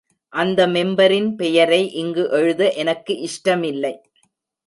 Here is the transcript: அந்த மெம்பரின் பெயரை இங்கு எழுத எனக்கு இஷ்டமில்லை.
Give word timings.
அந்த 0.33 0.67
மெம்பரின் 0.67 1.35
பெயரை 1.35 1.91
இங்கு 1.93 2.29
எழுத 2.29 2.71
எனக்கு 2.73 3.19
இஷ்டமில்லை. 3.19 3.93